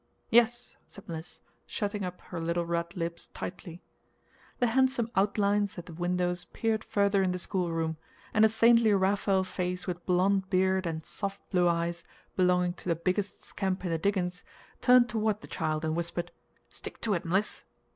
"Yes," 0.31 0.77
said 0.87 1.07
Mliss, 1.07 1.41
shutting 1.67 2.03
up 2.03 2.21
her 2.21 2.39
little 2.39 2.65
red 2.65 2.97
lips 2.97 3.27
tightly. 3.35 3.83
The 4.57 4.65
handsome 4.65 5.11
outlines 5.15 5.77
at 5.77 5.85
the 5.85 5.93
windows 5.93 6.45
peered 6.53 6.83
further 6.83 7.21
in 7.21 7.33
the 7.33 7.37
schoolroom, 7.37 7.97
and 8.33 8.43
a 8.43 8.49
saintly 8.49 8.95
Raphael 8.95 9.43
face, 9.43 9.85
with 9.85 10.03
blond 10.07 10.49
beard 10.49 10.87
and 10.87 11.05
soft 11.05 11.47
blue 11.51 11.67
eyes, 11.67 12.03
belonging 12.35 12.73
to 12.81 12.89
the 12.89 12.95
biggest 12.95 13.43
scamp 13.43 13.85
in 13.85 13.91
the 13.91 13.99
diggings, 13.99 14.43
turned 14.81 15.07
toward 15.07 15.41
the 15.41 15.47
child 15.47 15.85
and 15.85 15.95
whispered, 15.95 16.31
"Stick 16.67 16.99
to 17.01 17.13
it, 17.13 17.23
Mliss!" 17.23 17.65